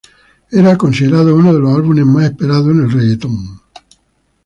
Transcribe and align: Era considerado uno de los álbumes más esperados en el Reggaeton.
Era 0.49 0.79
considerado 0.79 1.35
uno 1.35 1.53
de 1.53 1.59
los 1.59 1.75
álbumes 1.77 2.03
más 2.07 2.23
esperados 2.25 2.71
en 2.71 2.79
el 2.79 2.91
Reggaeton. 2.91 3.61